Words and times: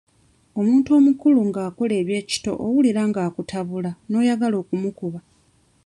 Omuntu 0.59 0.89
omukulu 0.99 1.39
nga 1.49 1.61
akola 1.67 1.93
eby'ekito 2.01 2.51
owulira 2.65 3.01
nga 3.09 3.19
akutabula 3.27 3.91
n'oyagala 4.09 4.55
okumukuba. 4.63 5.19